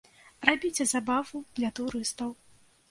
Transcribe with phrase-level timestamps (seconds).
[0.49, 2.35] Рабіце забаву для турыстаў.